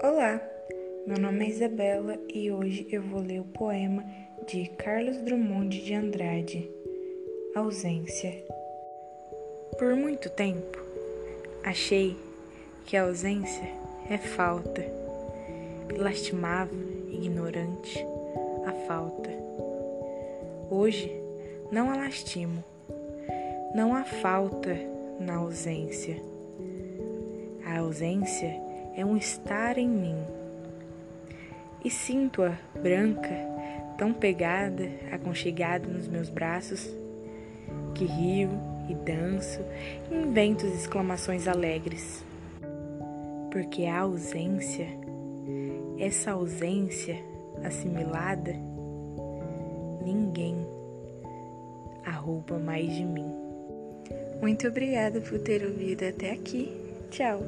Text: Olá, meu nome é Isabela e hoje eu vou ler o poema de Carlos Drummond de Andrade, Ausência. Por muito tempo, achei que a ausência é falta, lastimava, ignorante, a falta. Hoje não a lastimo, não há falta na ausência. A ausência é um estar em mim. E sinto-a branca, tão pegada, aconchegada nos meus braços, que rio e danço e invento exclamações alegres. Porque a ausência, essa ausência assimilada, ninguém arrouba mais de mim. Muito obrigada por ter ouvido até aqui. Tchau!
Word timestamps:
Olá, 0.00 0.40
meu 1.08 1.18
nome 1.18 1.44
é 1.44 1.48
Isabela 1.48 2.16
e 2.32 2.52
hoje 2.52 2.86
eu 2.92 3.02
vou 3.02 3.20
ler 3.20 3.40
o 3.40 3.44
poema 3.44 4.04
de 4.46 4.68
Carlos 4.78 5.16
Drummond 5.18 5.82
de 5.82 5.92
Andrade, 5.92 6.70
Ausência. 7.52 8.32
Por 9.76 9.96
muito 9.96 10.30
tempo, 10.30 10.78
achei 11.64 12.16
que 12.86 12.96
a 12.96 13.02
ausência 13.02 13.68
é 14.08 14.16
falta, 14.16 14.84
lastimava, 15.96 16.70
ignorante, 17.10 17.98
a 18.66 18.72
falta. 18.86 19.30
Hoje 20.70 21.10
não 21.72 21.90
a 21.90 21.96
lastimo, 21.96 22.62
não 23.74 23.96
há 23.96 24.04
falta 24.04 24.78
na 25.18 25.38
ausência. 25.38 26.16
A 27.66 27.80
ausência 27.80 28.67
é 28.98 29.04
um 29.04 29.16
estar 29.16 29.78
em 29.78 29.88
mim. 29.88 30.16
E 31.84 31.88
sinto-a 31.88 32.58
branca, 32.82 33.30
tão 33.96 34.12
pegada, 34.12 34.90
aconchegada 35.12 35.86
nos 35.86 36.08
meus 36.08 36.28
braços, 36.28 36.92
que 37.94 38.04
rio 38.04 38.50
e 38.88 38.94
danço 38.94 39.60
e 40.10 40.14
invento 40.16 40.66
exclamações 40.66 41.46
alegres. 41.46 42.24
Porque 43.52 43.84
a 43.84 44.00
ausência, 44.00 44.88
essa 45.96 46.32
ausência 46.32 47.22
assimilada, 47.64 48.52
ninguém 50.04 50.56
arrouba 52.04 52.58
mais 52.58 52.92
de 52.92 53.04
mim. 53.04 53.30
Muito 54.40 54.66
obrigada 54.66 55.20
por 55.20 55.38
ter 55.38 55.64
ouvido 55.64 56.04
até 56.04 56.32
aqui. 56.32 56.68
Tchau! 57.10 57.40